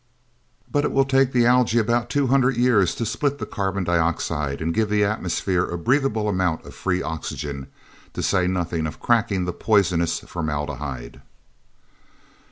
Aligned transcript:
But 0.71 0.83
it 0.83 0.91
will 0.91 1.05
take 1.05 1.31
the 1.31 1.45
algae 1.45 1.77
about 1.77 2.09
two 2.09 2.25
hundred 2.25 2.57
years 2.57 2.95
to 2.95 3.05
split 3.05 3.37
the 3.37 3.45
carbon 3.45 3.83
dioxide 3.83 4.59
and 4.59 4.73
give 4.73 4.89
the 4.89 5.03
atmosphere 5.03 5.63
a 5.63 5.77
breathable 5.77 6.27
amount 6.27 6.65
of 6.65 6.73
free 6.73 7.03
oxygen, 7.03 7.67
to 8.13 8.23
say 8.23 8.47
nothing 8.47 8.87
of 8.87 8.99
cracking 8.99 9.45
the 9.45 9.53
poisonous 9.53 10.19
formaldehyde." 10.21 11.21